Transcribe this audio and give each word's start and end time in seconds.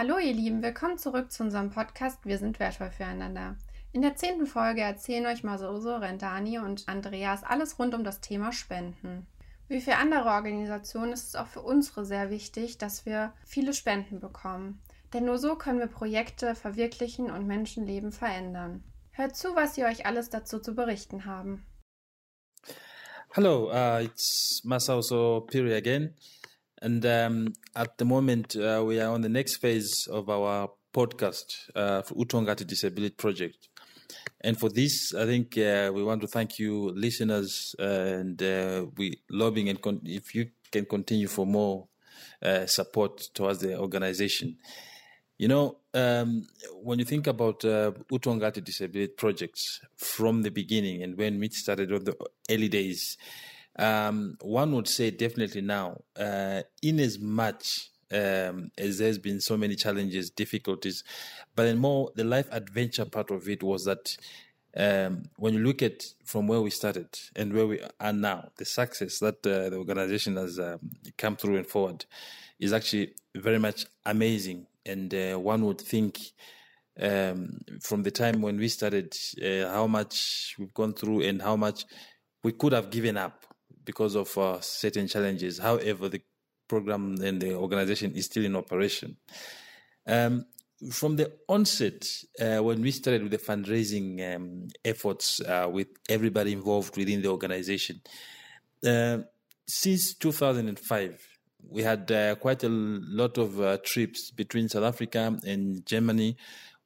Hallo 0.00 0.16
ihr 0.16 0.32
Lieben, 0.32 0.62
willkommen 0.62 0.96
zurück 0.96 1.30
zu 1.30 1.42
unserem 1.42 1.68
Podcast 1.68 2.24
Wir 2.24 2.38
sind 2.38 2.58
wertvoll 2.58 2.90
füreinander. 2.90 3.56
In 3.92 4.00
der 4.00 4.16
zehnten 4.16 4.46
Folge 4.46 4.80
erzählen 4.80 5.26
euch 5.26 5.44
Masoso, 5.44 5.94
Rentani 5.94 6.58
und 6.58 6.88
Andreas 6.88 7.44
alles 7.44 7.78
rund 7.78 7.94
um 7.94 8.02
das 8.02 8.22
Thema 8.22 8.50
Spenden. 8.50 9.26
Wie 9.68 9.82
für 9.82 9.96
andere 9.96 10.30
Organisationen 10.30 11.12
ist 11.12 11.28
es 11.28 11.34
auch 11.34 11.48
für 11.48 11.60
unsere 11.60 12.06
sehr 12.06 12.30
wichtig, 12.30 12.78
dass 12.78 13.04
wir 13.04 13.34
viele 13.44 13.74
Spenden 13.74 14.20
bekommen. 14.20 14.80
Denn 15.12 15.26
nur 15.26 15.36
so 15.36 15.54
können 15.54 15.80
wir 15.80 15.86
Projekte 15.86 16.54
verwirklichen 16.54 17.30
und 17.30 17.46
Menschenleben 17.46 18.10
verändern. 18.10 18.82
Hört 19.10 19.36
zu, 19.36 19.54
was 19.54 19.74
sie 19.74 19.84
euch 19.84 20.06
alles 20.06 20.30
dazu 20.30 20.60
zu 20.60 20.74
berichten 20.74 21.26
haben. 21.26 21.66
Hello, 23.32 23.70
uh, 23.70 24.02
it's 24.02 24.62
Masauso 24.64 25.42
Piri 25.42 25.74
again. 25.74 26.14
And 26.82 27.04
um, 27.04 27.52
at 27.76 27.98
the 27.98 28.04
moment, 28.04 28.56
uh, 28.56 28.82
we 28.86 29.00
are 29.00 29.12
on 29.12 29.20
the 29.20 29.28
next 29.28 29.56
phase 29.56 30.08
of 30.10 30.30
our 30.30 30.70
podcast 30.94 31.70
uh, 31.74 32.02
for 32.02 32.14
Utongati 32.14 32.66
Disability 32.66 33.14
Project. 33.14 33.68
And 34.40 34.58
for 34.58 34.70
this, 34.70 35.14
I 35.14 35.26
think 35.26 35.58
uh, 35.58 35.90
we 35.94 36.02
want 36.02 36.22
to 36.22 36.26
thank 36.26 36.58
you, 36.58 36.90
listeners, 36.92 37.74
and 37.78 38.42
uh, 38.42 38.86
we 38.96 39.20
lobbying 39.30 39.68
and 39.68 39.80
con- 39.80 40.00
if 40.04 40.34
you 40.34 40.50
can 40.72 40.86
continue 40.86 41.28
for 41.28 41.46
more 41.46 41.88
uh, 42.42 42.66
support 42.66 43.28
towards 43.34 43.60
the 43.60 43.78
organization. 43.78 44.56
You 45.36 45.48
know, 45.48 45.76
um, 45.94 46.46
when 46.82 46.98
you 46.98 47.04
think 47.04 47.26
about 47.26 47.64
uh, 47.64 47.92
Utongati 48.10 48.64
Disability 48.64 49.12
Projects 49.12 49.80
from 49.96 50.42
the 50.42 50.50
beginning 50.50 51.02
and 51.02 51.16
when 51.16 51.38
we 51.38 51.48
started 51.50 51.92
on 51.92 52.04
the 52.04 52.16
early 52.50 52.68
days, 52.68 53.16
um, 53.80 54.36
one 54.42 54.72
would 54.74 54.88
say 54.88 55.10
definitely 55.10 55.62
now, 55.62 56.02
uh, 56.18 56.62
in 56.82 57.00
as 57.00 57.18
much 57.18 57.90
um, 58.12 58.70
as 58.76 58.98
there's 58.98 59.18
been 59.18 59.40
so 59.40 59.56
many 59.56 59.74
challenges, 59.74 60.30
difficulties, 60.30 61.02
but 61.56 61.64
then 61.64 61.78
more 61.78 62.10
the 62.14 62.24
life 62.24 62.46
adventure 62.52 63.06
part 63.06 63.30
of 63.30 63.48
it 63.48 63.62
was 63.62 63.86
that 63.86 64.16
um, 64.76 65.22
when 65.36 65.54
you 65.54 65.60
look 65.60 65.82
at 65.82 66.04
from 66.24 66.46
where 66.46 66.60
we 66.60 66.70
started 66.70 67.08
and 67.34 67.52
where 67.52 67.66
we 67.66 67.80
are 67.98 68.12
now, 68.12 68.50
the 68.56 68.66
success 68.66 69.18
that 69.20 69.44
uh, 69.46 69.70
the 69.70 69.76
organization 69.76 70.36
has 70.36 70.58
um, 70.58 70.78
come 71.16 71.36
through 71.36 71.56
and 71.56 71.66
forward 71.66 72.04
is 72.58 72.72
actually 72.72 73.14
very 73.34 73.58
much 73.58 73.86
amazing. 74.04 74.66
And 74.84 75.12
uh, 75.14 75.36
one 75.36 75.64
would 75.64 75.80
think 75.80 76.20
um, 77.00 77.60
from 77.80 78.02
the 78.02 78.10
time 78.10 78.42
when 78.42 78.58
we 78.58 78.68
started, 78.68 79.16
uh, 79.42 79.72
how 79.72 79.86
much 79.86 80.56
we've 80.58 80.74
gone 80.74 80.92
through 80.92 81.22
and 81.22 81.40
how 81.40 81.56
much 81.56 81.86
we 82.44 82.52
could 82.52 82.72
have 82.72 82.90
given 82.90 83.16
up 83.16 83.46
because 83.90 84.14
of 84.14 84.38
uh, 84.38 84.60
certain 84.60 85.08
challenges. 85.08 85.58
However, 85.58 86.08
the 86.08 86.22
program 86.68 87.16
and 87.20 87.40
the 87.40 87.54
organization 87.56 88.12
is 88.14 88.26
still 88.26 88.44
in 88.44 88.54
operation. 88.54 89.16
Um, 90.06 90.46
from 90.92 91.16
the 91.16 91.32
onset, 91.48 92.06
uh, 92.40 92.60
when 92.62 92.80
we 92.82 92.92
started 92.92 93.24
with 93.24 93.32
the 93.32 93.38
fundraising 93.38 94.08
um, 94.32 94.68
efforts 94.84 95.40
uh, 95.40 95.68
with 95.68 95.88
everybody 96.08 96.52
involved 96.52 96.96
within 96.96 97.20
the 97.20 97.28
organization, 97.28 98.00
uh, 98.86 99.18
since 99.66 100.14
2005, 100.14 101.26
we 101.68 101.82
had 101.82 102.10
uh, 102.12 102.36
quite 102.36 102.62
a 102.62 102.68
lot 102.68 103.38
of 103.38 103.60
uh, 103.60 103.76
trips 103.84 104.30
between 104.30 104.68
South 104.68 104.84
Africa 104.84 105.36
and 105.44 105.84
Germany 105.84 106.36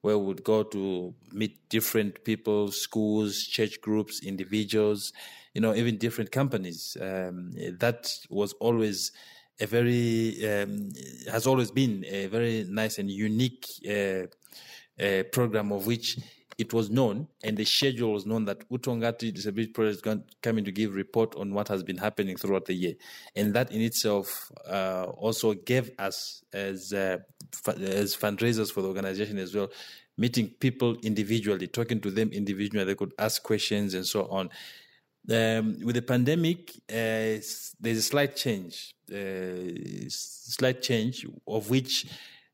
where 0.01 0.19
we 0.19 0.27
would 0.27 0.45
go 0.45 0.63
to 0.63 1.15
meet 1.33 1.67
different 1.71 2.25
people, 2.25 2.71
schools, 2.71 3.39
church 3.51 3.81
groups, 3.81 4.21
individuals, 4.23 5.15
you 5.55 5.61
know, 5.61 5.75
even 5.75 5.97
different 5.97 6.31
companies. 6.31 6.97
Um, 7.01 7.53
that 7.79 8.13
was 8.29 8.53
always 8.55 9.13
a 9.61 9.67
very 9.67 10.37
um, 10.51 10.91
has 11.31 11.47
always 11.47 11.71
been 11.71 12.05
a 12.07 12.27
very 12.27 12.67
nice 12.69 12.99
and 12.99 13.11
unique 13.11 13.67
uh, 13.89 14.27
uh, 15.03 15.23
program 15.33 15.71
of 15.73 15.87
which 15.87 16.19
it 16.59 16.73
was 16.73 16.91
known 16.91 17.27
and 17.43 17.57
the 17.57 17.65
schedule 17.65 18.13
was 18.13 18.27
known 18.27 18.45
that 18.45 18.69
Utongati 18.69 19.33
Disability 19.33 19.73
Project 19.73 19.97
is 19.97 20.03
going 20.03 20.25
coming 20.43 20.65
to 20.65 20.73
give 20.73 20.95
report 20.95 21.35
on 21.37 21.53
what 21.53 21.69
has 21.69 21.83
been 21.83 21.97
happening 21.97 22.37
throughout 22.37 22.65
the 22.65 22.75
year, 22.75 22.95
and 23.37 23.55
that 23.55 23.73
in 23.73 23.81
itself 23.81 24.51
uh, 24.69 25.05
also 25.17 25.55
gave 25.55 25.91
us 25.99 26.43
as 26.53 26.93
uh, 26.93 27.19
as 27.69 28.17
fundraisers 28.17 28.73
for 28.73 28.83
the 28.83 28.89
organization 28.89 29.39
as 29.39 29.55
well, 29.55 29.71
meeting 30.17 30.49
people 30.61 30.97
individually, 31.03 31.67
talking 31.67 32.01
to 32.01 32.11
them 32.11 32.31
individually. 32.31 32.85
They 32.85 32.95
could 32.95 33.13
ask 33.19 33.43
questions 33.43 33.95
and 33.95 34.07
so 34.07 34.27
on. 34.27 34.51
Um, 35.31 35.79
with 35.83 35.95
the 35.95 36.03
pandemic, 36.03 36.71
uh, 36.91 37.41
there's 37.81 37.99
a 37.99 38.03
slight 38.03 38.37
change, 38.37 38.95
uh, 39.11 40.07
slight 40.09 40.83
change 40.83 41.27
of 41.47 41.71
which 41.71 42.07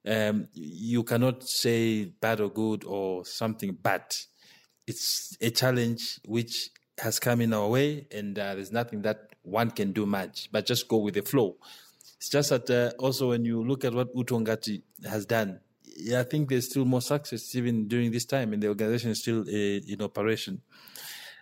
um, 0.06 0.46
you 0.54 1.02
cannot 1.02 1.42
say 1.42 2.04
bad 2.04 2.40
or 2.40 2.48
good 2.48 2.84
or 2.84 3.24
something 3.24 3.72
bad. 3.72 4.04
It's 4.86 5.36
a 5.40 5.50
challenge 5.50 6.20
which 6.24 6.70
has 6.98 7.18
come 7.18 7.40
in 7.40 7.52
our 7.52 7.68
way, 7.68 8.06
and 8.12 8.38
uh, 8.38 8.54
there's 8.54 8.72
nothing 8.72 9.02
that 9.02 9.30
one 9.42 9.70
can 9.72 9.92
do 9.92 10.06
much, 10.06 10.48
but 10.52 10.66
just 10.66 10.86
go 10.86 10.98
with 10.98 11.14
the 11.14 11.22
flow. 11.22 11.56
It's 12.18 12.28
just 12.28 12.50
that 12.50 12.70
uh, 12.70 13.02
also 13.02 13.30
when 13.30 13.44
you 13.44 13.64
look 13.64 13.84
at 13.84 13.94
what 13.94 14.14
Utongati 14.14 14.82
has 15.08 15.26
done, 15.26 15.58
I 16.14 16.22
think 16.22 16.48
there's 16.48 16.70
still 16.70 16.84
more 16.84 17.00
success 17.02 17.54
even 17.56 17.88
during 17.88 18.10
this 18.12 18.26
time, 18.26 18.52
and 18.52 18.62
the 18.62 18.68
organization 18.68 19.10
is 19.10 19.20
still 19.20 19.40
uh, 19.40 19.44
in 19.48 20.02
operation. 20.02 20.60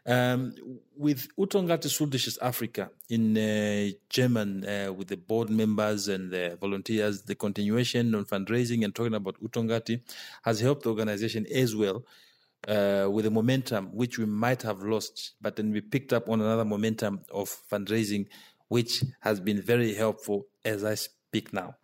Um, 0.09 0.55
with 0.97 1.29
Utongati 1.37 1.89
Südliches 1.89 2.39
Africa 2.41 2.91
in 3.11 3.37
uh, 3.37 3.91
German, 4.09 4.65
uh, 4.65 4.91
with 4.91 5.09
the 5.09 5.19
board 5.19 5.51
members 5.51 6.09
and 6.09 6.31
the 6.31 6.57
volunteers, 6.59 7.25
the 7.25 7.35
continuation 7.35 8.15
on 8.15 8.25
fundraising 8.25 8.85
and 8.85 8.95
talking 8.95 9.13
about 9.13 9.39
Utongati 9.43 10.01
has 10.45 10.61
helped 10.61 10.85
the 10.85 10.89
organization 10.89 11.47
as 11.55 11.77
well 11.77 12.07
uh, 12.67 13.07
with 13.11 13.27
the 13.27 13.31
momentum 13.31 13.91
which 13.93 14.19
we 14.19 14.25
might 14.25 14.63
have 14.63 14.83
lost, 14.83 15.35
but 15.43 15.57
then 15.57 15.71
we 15.73 15.83
picked 15.83 16.15
up 16.15 16.31
on 16.31 16.41
another 16.41 16.65
momentum 16.65 17.21
of 17.31 17.55
fundraising, 17.71 18.27
which 18.69 19.05
has 19.21 19.41
been 19.41 19.61
very 19.61 19.95
helpful 19.95 20.47
as 20.65 20.85
I 20.85 20.95
speak 20.95 21.53
now. 21.53 21.77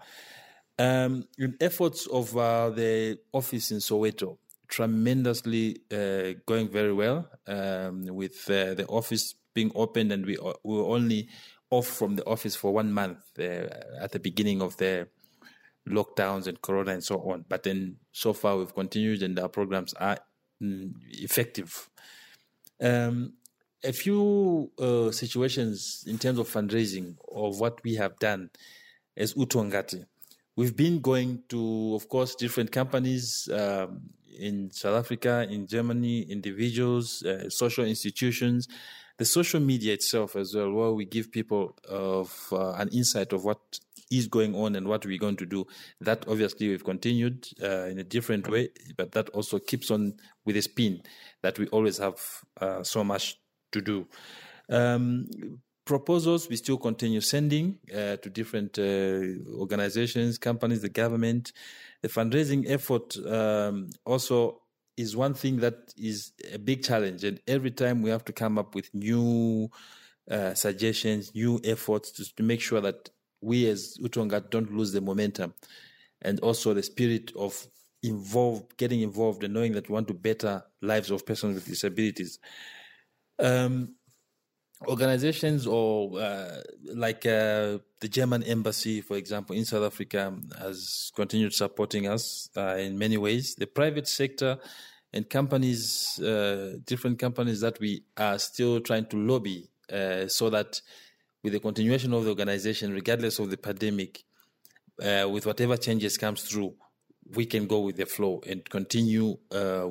Um, 0.79 1.29
in 1.39 1.57
efforts 1.61 2.07
of 2.07 2.35
uh, 2.37 2.71
the 2.71 3.19
office 3.33 3.71
in 3.71 3.79
Soweto, 3.79 4.39
tremendously 4.69 5.79
uh, 5.93 6.39
going 6.47 6.69
very 6.69 6.93
well 6.93 7.29
um, 7.47 8.07
with 8.07 8.49
uh, 8.51 8.75
the 8.75 8.87
office 8.89 9.35
being 9.55 9.71
opened 9.75 10.13
and 10.13 10.27
we, 10.27 10.37
we 10.65 10.77
were 10.77 10.95
only 10.95 11.29
off 11.71 11.87
from 11.87 12.17
the 12.17 12.25
office 12.25 12.57
for 12.57 12.73
one 12.73 12.93
month 12.93 13.19
uh, 13.39 13.67
at 14.01 14.13
the 14.13 14.19
beginning 14.19 14.63
of 14.63 14.77
the 14.79 15.07
lockdowns 15.89 16.47
and 16.47 16.61
corona 16.63 16.93
and 16.93 17.05
so 17.05 17.17
on 17.31 17.45
but 17.49 17.63
then 17.63 17.97
so 18.13 18.33
far 18.33 18.57
we've 18.57 18.75
continued 18.75 19.23
and 19.23 19.39
our 19.39 19.49
programs 19.49 19.93
are 19.95 20.19
mm, 20.63 20.93
effective 21.11 21.91
um, 22.81 23.35
a 23.85 23.93
few 23.93 24.71
uh, 24.79 25.11
situations 25.11 26.05
in 26.07 26.19
terms 26.19 26.39
of 26.39 26.49
fundraising 26.49 27.17
of 27.33 27.61
what 27.61 27.83
we 27.85 27.95
have 27.97 28.19
done 28.19 28.51
as 29.17 29.35
Utongati. 29.35 30.07
We've 30.57 30.75
been 30.75 31.01
going 31.01 31.43
to, 31.49 31.95
of 31.95 32.09
course, 32.09 32.35
different 32.35 32.73
companies 32.73 33.49
um, 33.53 34.03
in 34.39 34.71
South 34.71 34.97
Africa, 34.97 35.47
in 35.49 35.67
Germany, 35.67 36.23
individuals, 36.23 37.23
uh, 37.23 37.49
social 37.51 37.85
institutions, 37.85 38.69
the 39.19 39.25
social 39.25 39.61
media 39.61 39.95
itself 39.95 40.37
as 40.37 40.55
well, 40.55 40.73
where 40.73 40.93
we 40.93 41.05
give 41.05 41.31
people 41.31 41.77
of 41.89 42.49
uh, 42.53 42.73
an 42.73 42.89
insight 42.89 43.33
of 43.33 43.45
what 43.45 43.59
is 44.11 44.27
going 44.29 44.55
on 44.55 44.77
and 44.77 44.87
what 44.87 45.05
we're 45.07 45.19
going 45.19 45.37
to 45.37 45.47
do. 45.47 45.67
That 46.01 46.25
obviously 46.29 46.69
we've 46.69 46.85
continued 46.85 47.47
uh, 47.63 47.87
in 47.87 47.99
a 47.99 48.05
different 48.05 48.49
way, 48.49 48.71
but 48.97 49.13
that 49.13 49.29
also 49.31 49.59
keeps 49.59 49.91
on 49.91 50.15
with 50.45 50.57
a 50.57 50.63
spin 50.63 51.03
that 51.43 51.59
we 51.59 51.67
always 51.69 51.99
have 51.99 52.21
uh, 52.61 52.83
so 52.83 53.05
much 53.05 53.39
to 53.73 53.81
do. 53.81 54.07
Um, 54.69 55.29
proposals 55.85 56.49
we 56.49 56.57
still 56.57 56.79
continue 56.79 57.21
sending 57.21 57.79
uh, 57.93 58.17
to 58.17 58.31
different 58.31 58.79
uh, 58.79 59.23
organizations, 59.59 60.39
companies, 60.39 60.83
the 60.83 60.89
government. 60.89 61.53
The 62.03 62.09
fundraising 62.09 62.69
effort 62.69 63.17
um, 63.27 63.91
also 64.05 64.61
is 64.97 65.17
one 65.17 65.35
thing 65.35 65.59
that 65.59 65.93
is 65.97 66.33
a 66.53 66.59
big 66.59 66.83
challenge, 66.83 67.25
and 67.25 67.41
every 67.47 67.71
time 67.71 68.03
we 68.03 68.11
have 68.11 68.25
to 68.27 68.33
come 68.33 68.59
up 68.59 68.75
with 68.75 68.95
new 68.95 69.71
uh, 70.31 70.55
suggestions, 70.55 71.35
new 71.35 71.61
efforts 71.65 72.11
to, 72.13 72.35
to, 72.37 72.43
make 72.43 72.61
sure 72.61 72.81
that 72.81 73.11
we 73.41 73.67
as 73.69 73.99
Utonga 74.01 74.49
don't 74.51 74.73
lose 74.73 74.93
the 74.93 75.01
momentum, 75.01 75.53
and 76.23 76.41
also 76.41 76.73
the 76.73 76.83
spirit 76.83 77.33
of 77.37 77.67
involved, 78.03 78.77
getting 78.77 79.01
involved, 79.01 79.43
and 79.43 79.53
knowing 79.53 79.73
that 79.73 79.89
we 79.89 79.95
want 79.95 80.09
to 80.09 80.15
better 80.15 80.63
lives 80.81 81.11
of 81.11 81.27
persons 81.27 81.57
with 81.57 81.67
disabilities. 81.67 82.39
Um, 83.39 83.97
organizations 84.89 85.67
or 85.67 86.19
uh, 86.21 86.61
like 86.95 87.27
uh, 87.27 87.79
the 88.01 88.09
German 88.09 88.43
embassy, 88.43 89.01
for 89.01 89.17
example, 89.17 89.57
in 89.57 89.65
South 89.65 89.85
Africa 89.85 90.35
has 90.59 91.11
continued 91.15 91.53
supporting 91.53 92.07
us 92.07 92.49
uh, 92.57 92.77
in 92.77 92.99
many 92.99 93.17
ways. 93.17 93.55
The 93.57 93.67
private 93.67 94.09
sector 94.09 94.59
and 95.13 95.29
companies, 95.29 96.19
uh, 96.21 96.77
different 96.85 97.19
companies 97.19 97.61
that 97.61 97.79
we 97.81 98.05
are 98.17 98.39
still 98.39 98.81
trying 98.81 99.07
to 99.07 99.17
lobby 99.17 99.69
uh, 99.93 100.29
so 100.29 100.51
that 100.51 100.81
with 101.43 101.53
the 101.53 101.61
continuation 101.61 102.13
of 102.13 102.25
the 102.25 102.31
organization, 102.31 102.93
regardless 102.93 103.39
of 103.39 103.51
the 103.51 103.57
pandemic, 103.57 104.25
uh, 105.03 105.29
with 105.29 105.47
whatever 105.47 105.77
changes 105.77 106.17
comes 106.17 106.43
through, 106.43 106.75
we 107.35 107.47
can 107.47 107.67
go 107.67 107.81
with 107.81 107.97
the 107.97 108.07
flow 108.07 108.41
and 108.47 108.69
continue 108.69 109.37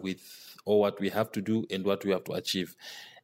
with 0.01 0.21
all 0.65 0.79
what 0.79 0.99
we 0.99 1.09
have 1.09 1.31
to 1.31 1.41
do 1.41 1.65
and 1.69 1.83
what 1.83 2.05
we 2.05 2.11
have 2.11 2.23
to 2.23 2.33
achieve. 2.33 2.75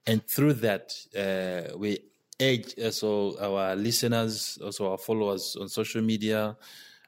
And 0.10 0.26
through 0.26 0.54
that, 0.54 0.96
uh, 1.16 1.78
we 1.78 2.00
urge 2.42 2.74
also 2.84 3.38
our 3.38 3.76
listeners, 3.76 4.58
also 4.60 4.90
our 4.90 4.98
followers 4.98 5.56
on 5.62 5.70
social 5.70 6.02
media, 6.02 6.58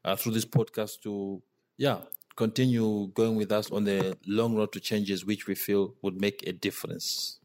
uh, 0.05 0.15
through 0.15 0.33
this 0.33 0.45
podcast 0.45 1.01
to, 1.01 1.41
yeah, 1.77 2.01
continue 2.35 3.07
going 3.07 3.37
with 3.37 3.51
us 3.51 3.71
on 3.71 3.85
the 3.85 4.15
long 4.27 4.55
road 4.55 4.71
to 4.73 4.79
changes, 4.79 5.25
which 5.25 5.47
we 5.47 5.55
feel 5.55 5.95
would 6.03 6.21
make 6.21 6.45
a 6.45 6.51
difference. 6.53 7.39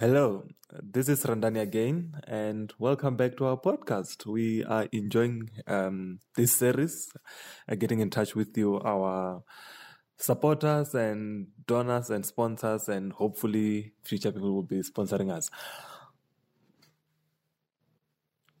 Hello, 0.00 0.48
this 0.82 1.08
is 1.08 1.22
Rendani 1.22 1.60
again, 1.60 2.20
and 2.26 2.72
welcome 2.80 3.14
back 3.14 3.36
to 3.36 3.44
our 3.44 3.56
podcast. 3.56 4.26
We 4.26 4.64
are 4.64 4.88
enjoying 4.90 5.50
um, 5.68 6.18
this 6.34 6.50
series, 6.50 7.12
uh, 7.68 7.76
getting 7.76 8.00
in 8.00 8.10
touch 8.10 8.34
with 8.34 8.58
you, 8.58 8.80
our 8.80 9.44
supporters 10.16 10.94
and 10.94 11.48
donors 11.66 12.10
and 12.10 12.24
sponsors, 12.24 12.88
and 12.88 13.12
hopefully 13.12 13.92
future 14.02 14.32
people 14.32 14.52
will 14.54 14.62
be 14.62 14.80
sponsoring 14.80 15.30
us. 15.30 15.50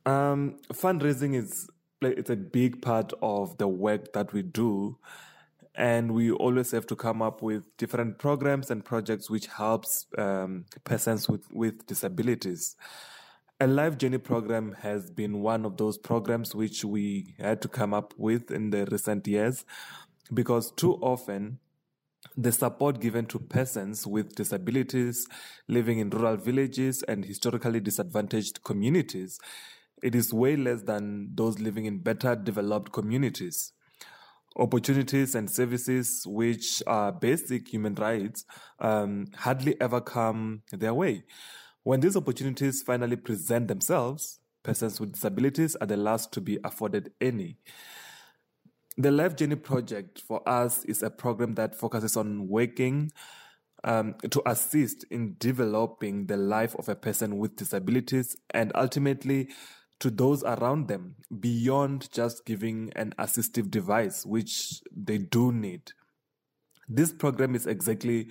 Um, 0.04 0.60
fundraising 0.72 1.34
is 1.34 1.68
it's 2.02 2.30
a 2.30 2.36
big 2.36 2.82
part 2.82 3.12
of 3.22 3.56
the 3.58 3.68
work 3.68 4.12
that 4.12 4.32
we 4.32 4.42
do. 4.42 4.98
And 5.74 6.12
we 6.12 6.30
always 6.30 6.70
have 6.70 6.86
to 6.86 6.96
come 6.96 7.20
up 7.20 7.42
with 7.42 7.64
different 7.76 8.18
programs 8.18 8.70
and 8.70 8.84
projects 8.84 9.28
which 9.28 9.46
helps 9.46 10.06
um, 10.16 10.64
persons 10.84 11.28
with, 11.28 11.44
with 11.52 11.86
disabilities. 11.86 12.76
A 13.60 13.66
life 13.66 13.98
journey 13.98 14.18
program 14.18 14.74
has 14.80 15.10
been 15.10 15.42
one 15.42 15.64
of 15.64 15.76
those 15.76 15.98
programs 15.98 16.54
which 16.54 16.84
we 16.84 17.34
had 17.38 17.60
to 17.62 17.68
come 17.68 17.92
up 17.92 18.14
with 18.16 18.50
in 18.50 18.70
the 18.70 18.86
recent 18.90 19.26
years 19.26 19.64
because 20.32 20.70
too 20.72 20.94
often 20.94 21.58
the 22.36 22.52
support 22.52 23.00
given 23.00 23.26
to 23.26 23.38
persons 23.38 24.06
with 24.06 24.34
disabilities 24.34 25.26
living 25.68 25.98
in 25.98 26.10
rural 26.10 26.36
villages 26.36 27.02
and 27.04 27.24
historically 27.24 27.80
disadvantaged 27.80 28.62
communities 28.64 29.38
it 30.02 30.14
is 30.14 30.32
way 30.32 30.56
less 30.56 30.82
than 30.82 31.30
those 31.34 31.58
living 31.58 31.86
in 31.86 31.98
better 31.98 32.34
developed 32.34 32.92
communities 32.92 33.72
opportunities 34.58 35.34
and 35.34 35.50
services 35.50 36.22
which 36.26 36.82
are 36.86 37.12
basic 37.12 37.68
human 37.68 37.94
rights 37.94 38.44
um, 38.80 39.26
hardly 39.36 39.78
ever 39.80 40.00
come 40.00 40.62
their 40.72 40.94
way. 40.94 41.24
When 41.82 42.00
these 42.00 42.16
opportunities 42.16 42.82
finally 42.82 43.16
present 43.16 43.68
themselves, 43.68 44.40
persons 44.62 44.98
with 44.98 45.12
disabilities 45.12 45.76
are 45.76 45.86
the 45.86 45.96
last 45.96 46.32
to 46.32 46.40
be 46.40 46.58
afforded 46.64 47.12
any. 47.20 47.58
The 48.98 49.10
Life 49.10 49.36
Journey 49.36 49.56
Project 49.56 50.22
for 50.22 50.46
us 50.48 50.82
is 50.86 51.02
a 51.02 51.10
program 51.10 51.54
that 51.56 51.74
focuses 51.74 52.16
on 52.16 52.48
working 52.48 53.12
um, 53.84 54.14
to 54.30 54.42
assist 54.46 55.04
in 55.10 55.36
developing 55.38 56.26
the 56.26 56.38
life 56.38 56.74
of 56.76 56.88
a 56.88 56.94
person 56.94 57.36
with 57.36 57.56
disabilities 57.56 58.36
and 58.54 58.72
ultimately 58.74 59.50
to 60.00 60.08
those 60.08 60.42
around 60.44 60.88
them 60.88 61.16
beyond 61.40 62.10
just 62.10 62.46
giving 62.46 62.90
an 62.96 63.12
assistive 63.18 63.70
device, 63.70 64.24
which 64.24 64.80
they 64.90 65.18
do 65.18 65.52
need. 65.52 65.92
This 66.88 67.12
program 67.12 67.54
is 67.54 67.66
exactly 67.66 68.30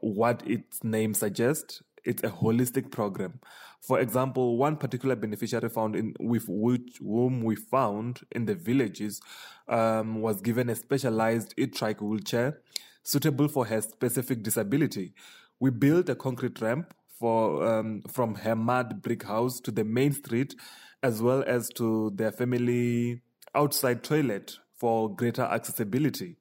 what 0.00 0.42
its 0.46 0.82
name 0.82 1.12
suggests. 1.12 1.82
It's 2.04 2.22
a 2.22 2.30
holistic 2.30 2.90
program. 2.90 3.40
For 3.80 3.98
example, 3.98 4.56
one 4.58 4.76
particular 4.76 5.16
beneficiary 5.16 5.68
found 5.70 5.96
in 5.96 6.14
with 6.20 6.44
which 6.48 6.98
whom 7.00 7.42
we 7.42 7.56
found 7.56 8.20
in 8.30 8.44
the 8.44 8.54
villages 8.54 9.20
um, 9.68 10.20
was 10.20 10.40
given 10.40 10.68
a 10.68 10.74
specialized 10.74 11.54
e-trike 11.56 12.00
wheelchair 12.00 12.60
suitable 13.02 13.48
for 13.48 13.64
her 13.66 13.80
specific 13.80 14.42
disability. 14.42 15.14
We 15.58 15.70
built 15.70 16.08
a 16.08 16.14
concrete 16.14 16.60
ramp 16.60 16.94
for 17.18 17.66
um, 17.66 18.02
from 18.08 18.34
her 18.36 18.54
mud 18.54 19.02
brick 19.02 19.24
house 19.24 19.60
to 19.60 19.70
the 19.70 19.84
main 19.84 20.12
street 20.12 20.54
as 21.02 21.22
well 21.22 21.42
as 21.46 21.68
to 21.70 22.10
their 22.14 22.32
family 22.32 23.22
outside 23.54 24.02
toilet 24.02 24.58
for 24.74 25.14
greater 25.14 25.42
accessibility. 25.42 26.36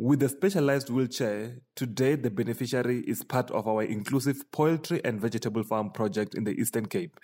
With 0.00 0.20
the 0.20 0.28
specialized 0.28 0.90
wheelchair, 0.90 1.56
today 1.74 2.14
the 2.14 2.30
beneficiary 2.30 3.00
is 3.00 3.24
part 3.24 3.50
of 3.50 3.66
our 3.66 3.82
inclusive 3.82 4.48
poultry 4.52 5.00
and 5.04 5.20
vegetable 5.20 5.64
farm 5.64 5.90
project 5.90 6.36
in 6.36 6.44
the 6.44 6.52
Eastern 6.52 6.86
Cape, 6.86 7.18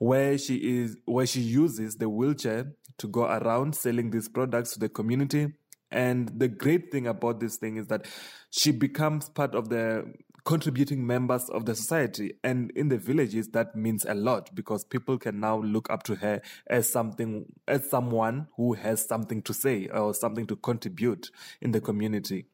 where 0.00 0.36
she 0.36 0.56
is 0.56 0.96
where 1.04 1.26
she 1.26 1.40
uses 1.40 1.94
the 1.94 2.08
wheelchair 2.08 2.72
to 2.98 3.06
go 3.06 3.26
around 3.26 3.76
selling 3.76 4.10
these 4.10 4.28
products 4.28 4.72
to 4.72 4.80
the 4.80 4.88
community. 4.88 5.54
And 5.92 6.28
the 6.36 6.48
great 6.48 6.90
thing 6.90 7.06
about 7.06 7.38
this 7.38 7.56
thing 7.56 7.76
is 7.76 7.86
that 7.86 8.06
she 8.50 8.72
becomes 8.72 9.28
part 9.28 9.54
of 9.54 9.68
the 9.68 10.12
contributing 10.44 11.06
members 11.06 11.48
of 11.50 11.66
the 11.66 11.74
society. 11.74 12.34
And 12.42 12.70
in 12.72 12.88
the 12.88 12.98
villages, 12.98 13.48
that 13.48 13.76
means 13.76 14.04
a 14.04 14.14
lot 14.14 14.54
because 14.54 14.84
people 14.84 15.18
can 15.18 15.40
now 15.40 15.58
look 15.58 15.90
up 15.90 16.02
to 16.04 16.16
her 16.16 16.40
as 16.66 16.90
something, 16.90 17.46
as 17.68 17.88
someone 17.88 18.48
who 18.56 18.74
has 18.74 19.06
something 19.06 19.42
to 19.42 19.54
say 19.54 19.88
or 19.88 20.14
something 20.14 20.46
to 20.46 20.56
contribute 20.56 21.30
in 21.60 21.72
the 21.72 21.80
community. 21.80 22.46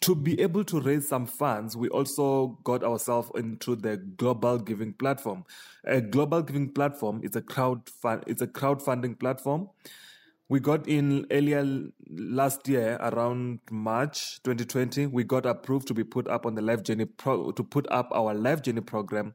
To 0.00 0.16
be 0.16 0.40
able 0.40 0.64
to 0.64 0.80
raise 0.80 1.08
some 1.08 1.26
funds, 1.26 1.76
we 1.76 1.88
also 1.88 2.58
got 2.64 2.82
ourselves 2.82 3.30
into 3.36 3.76
the 3.76 3.96
global 3.96 4.58
giving 4.58 4.92
platform. 4.92 5.44
A 5.84 6.00
global 6.00 6.42
giving 6.42 6.72
platform 6.72 7.20
is 7.22 7.36
a 7.36 7.40
crowd 7.40 7.88
fund, 7.88 8.24
it's 8.26 8.42
a 8.42 8.48
crowdfunding 8.48 9.18
platform 9.18 9.68
we 10.48 10.60
got 10.60 10.86
in 10.86 11.26
earlier 11.30 11.64
last 12.10 12.68
year 12.68 12.96
around 13.00 13.60
March 13.70 14.42
2020 14.42 15.06
we 15.06 15.24
got 15.24 15.46
approved 15.46 15.88
to 15.88 15.94
be 15.94 16.04
put 16.04 16.28
up 16.28 16.44
on 16.44 16.54
the 16.54 16.62
life 16.62 16.82
journey 16.82 17.06
pro, 17.06 17.50
to 17.52 17.64
put 17.64 17.90
up 17.90 18.08
our 18.12 18.34
life 18.34 18.62
journey 18.62 18.82
program 18.82 19.34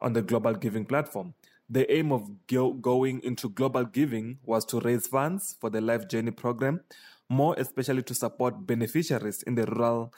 on 0.00 0.12
the 0.14 0.22
global 0.22 0.54
giving 0.54 0.84
platform. 0.84 1.34
The 1.68 1.90
aim 1.92 2.12
of 2.12 2.28
go, 2.46 2.72
going 2.72 3.22
into 3.22 3.48
global 3.50 3.84
giving 3.84 4.38
was 4.42 4.64
to 4.66 4.80
raise 4.80 5.06
funds 5.06 5.56
for 5.60 5.70
the 5.70 5.80
life 5.80 6.08
journey 6.08 6.30
program 6.30 6.80
more 7.28 7.54
especially 7.58 8.02
to 8.02 8.14
support 8.14 8.66
beneficiaries 8.66 9.42
in 9.44 9.54
the 9.54 9.64
rural 9.66 10.12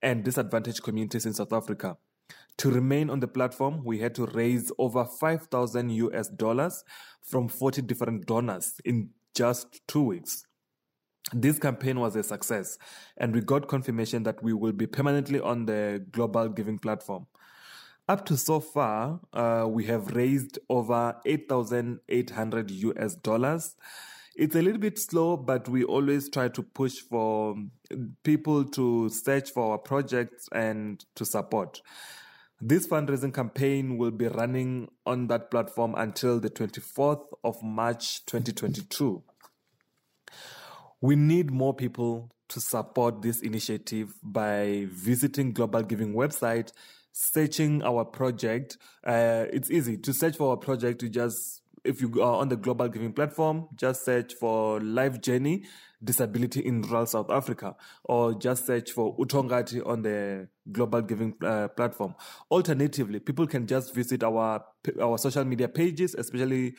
and 0.00 0.24
disadvantaged 0.24 0.82
communities 0.82 1.26
in 1.26 1.32
south 1.32 1.52
africa. 1.52 1.96
To 2.58 2.70
remain 2.70 3.10
on 3.10 3.20
the 3.20 3.28
platform, 3.28 3.82
we 3.84 3.98
had 3.98 4.14
to 4.16 4.26
raise 4.26 4.70
over 4.78 5.04
5,000 5.04 5.90
US 5.90 6.28
dollars 6.28 6.84
from 7.22 7.48
40 7.48 7.82
different 7.82 8.26
donors 8.26 8.80
in 8.84 9.10
just 9.34 9.80
two 9.88 10.02
weeks. 10.02 10.44
This 11.32 11.58
campaign 11.58 11.98
was 11.98 12.14
a 12.16 12.22
success, 12.22 12.78
and 13.16 13.34
we 13.34 13.40
got 13.40 13.68
confirmation 13.68 14.22
that 14.24 14.42
we 14.42 14.52
will 14.52 14.72
be 14.72 14.86
permanently 14.86 15.40
on 15.40 15.66
the 15.66 16.04
global 16.10 16.48
giving 16.48 16.78
platform. 16.78 17.26
Up 18.08 18.26
to 18.26 18.36
so 18.36 18.60
far, 18.60 19.20
uh, 19.32 19.66
we 19.68 19.84
have 19.86 20.08
raised 20.14 20.58
over 20.68 21.16
8,800 21.24 22.70
US 22.70 23.14
dollars. 23.14 23.76
It's 24.34 24.56
a 24.56 24.62
little 24.62 24.80
bit 24.80 24.98
slow, 24.98 25.36
but 25.36 25.68
we 25.68 25.84
always 25.84 26.28
try 26.28 26.48
to 26.48 26.62
push 26.62 26.98
for 26.98 27.54
people 28.24 28.64
to 28.64 29.08
search 29.08 29.50
for 29.50 29.72
our 29.72 29.78
projects 29.78 30.48
and 30.52 31.04
to 31.14 31.24
support. 31.24 31.80
This 32.64 32.86
fundraising 32.86 33.34
campaign 33.34 33.98
will 33.98 34.12
be 34.12 34.28
running 34.28 34.88
on 35.04 35.26
that 35.26 35.50
platform 35.50 35.96
until 35.96 36.38
the 36.38 36.48
24th 36.48 37.24
of 37.42 37.60
March 37.60 38.24
2022. 38.26 39.20
We 41.00 41.16
need 41.16 41.50
more 41.50 41.74
people 41.74 42.30
to 42.50 42.60
support 42.60 43.20
this 43.20 43.40
initiative 43.40 44.14
by 44.22 44.86
visiting 44.92 45.50
Global 45.50 45.82
Giving 45.82 46.14
website, 46.14 46.70
searching 47.10 47.82
our 47.82 48.04
project. 48.04 48.78
Uh, 49.04 49.46
it's 49.52 49.68
easy 49.68 49.96
to 49.96 50.12
search 50.12 50.36
for 50.36 50.50
our 50.50 50.56
project. 50.56 51.02
You 51.02 51.08
just 51.08 51.62
if 51.82 52.00
you 52.00 52.22
are 52.22 52.36
on 52.36 52.48
the 52.48 52.56
Global 52.56 52.88
Giving 52.88 53.12
platform, 53.12 53.66
just 53.74 54.04
search 54.04 54.34
for 54.34 54.80
Life 54.80 55.20
Journey 55.20 55.64
disability 56.02 56.60
in 56.60 56.82
rural 56.82 57.06
South 57.06 57.30
Africa, 57.30 57.76
or 58.04 58.34
just 58.34 58.66
search 58.66 58.92
for 58.92 59.16
Utongati 59.16 59.86
on 59.86 60.02
the 60.02 60.48
Global 60.70 61.02
Giving 61.02 61.34
uh, 61.44 61.68
platform. 61.68 62.14
Alternatively, 62.50 63.20
people 63.20 63.46
can 63.46 63.66
just 63.66 63.94
visit 63.94 64.22
our 64.22 64.64
our 65.00 65.18
social 65.18 65.44
media 65.44 65.68
pages, 65.68 66.14
especially 66.14 66.74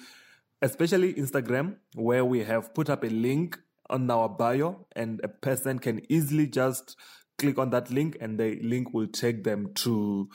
especially 0.62 1.14
Instagram, 1.14 1.76
where 1.96 2.26
we 2.26 2.44
have 2.44 2.74
put 2.74 2.90
up 2.90 3.04
a 3.04 3.08
link 3.08 3.60
on 3.90 4.10
our 4.10 4.30
bio, 4.30 4.86
and 4.96 5.22
a 5.24 5.28
person 5.28 5.80
can 5.80 6.02
easily 6.10 6.48
just 6.48 6.96
click 7.38 7.58
on 7.58 7.70
that 7.72 7.92
link, 7.92 8.18
and 8.22 8.40
the 8.40 8.60
link 8.62 8.94
will 8.94 9.08
take 9.08 9.44
them 9.44 9.74
to 9.76 10.30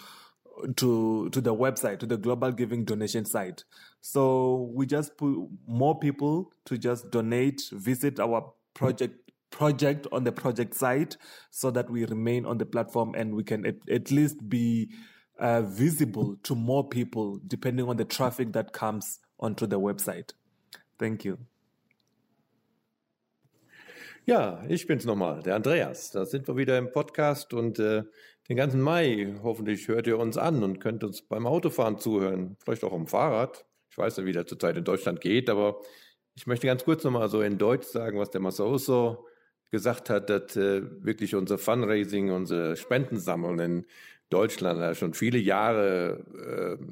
to 0.76 1.30
to 1.30 1.40
the 1.40 1.54
website 1.54 2.00
to 2.00 2.06
the 2.06 2.16
global 2.16 2.50
giving 2.50 2.84
donation 2.84 3.24
site 3.24 3.62
so 4.00 4.70
we 4.74 4.86
just 4.86 5.16
put 5.16 5.36
more 5.66 5.98
people 5.98 6.52
to 6.64 6.76
just 6.76 7.10
donate 7.10 7.62
visit 7.72 8.18
our 8.18 8.52
project 8.78 9.14
project 9.50 10.06
on 10.12 10.24
the 10.24 10.32
project 10.32 10.74
site 10.74 11.16
so 11.50 11.70
that 11.70 11.90
we 11.90 12.04
remain 12.04 12.46
on 12.46 12.58
the 12.58 12.66
platform 12.66 13.14
and 13.14 13.34
we 13.34 13.42
can 13.42 13.64
at, 13.66 13.76
at 13.90 14.10
least 14.10 14.48
be 14.48 14.88
uh, 15.38 15.62
visible 15.62 16.36
to 16.42 16.54
more 16.54 16.86
people 16.88 17.40
depending 17.46 17.88
on 17.88 17.96
the 17.96 18.04
traffic 18.04 18.52
that 18.52 18.72
comes 18.72 19.20
onto 19.40 19.66
the 19.66 19.80
website. 19.80 20.32
Thank 20.98 21.24
you. 21.24 21.38
Ja, 24.26 24.62
ich 24.68 24.86
bin's 24.86 25.06
nochmal, 25.06 25.42
der 25.42 25.56
Andreas. 25.56 26.10
Da 26.10 26.26
sind 26.26 26.46
wir 26.48 26.56
wieder 26.56 26.76
im 26.76 26.92
Podcast 26.92 27.54
und 27.54 27.78
äh, 27.78 28.02
den 28.50 28.56
ganzen 28.56 28.80
Mai 28.80 29.34
hoffentlich 29.42 29.88
hört 29.88 30.06
ihr 30.06 30.18
uns 30.18 30.36
an 30.36 30.62
und 30.62 30.80
könnt 30.80 31.02
uns 31.02 31.22
beim 31.22 31.46
Autofahren 31.46 31.98
zuhören, 31.98 32.56
vielleicht 32.62 32.84
auch 32.84 32.92
am 32.92 33.06
Fahrrad. 33.06 33.64
Ich 33.90 33.96
weiß 33.96 34.18
nicht, 34.18 34.26
wie 34.26 34.32
das 34.32 34.44
zurzeit 34.44 34.76
in 34.76 34.84
Deutschland 34.84 35.22
geht, 35.22 35.48
aber 35.48 35.80
ich 36.38 36.46
möchte 36.46 36.68
ganz 36.68 36.84
kurz 36.84 37.02
nochmal 37.02 37.28
so 37.28 37.42
in 37.42 37.58
Deutsch 37.58 37.88
sagen, 37.88 38.16
was 38.16 38.30
der 38.30 38.40
Masauso 38.40 39.26
gesagt 39.72 40.08
hat, 40.08 40.30
dass 40.30 40.54
äh, 40.56 40.82
wirklich 41.04 41.34
unser 41.34 41.58
Fundraising, 41.58 42.30
unsere 42.30 42.76
Spendensammeln 42.76 43.58
in 43.58 43.86
Deutschland 44.30 44.80
äh, 44.80 44.94
schon 44.94 45.14
viele 45.14 45.38
Jahre 45.38 46.78
äh, 46.78 46.84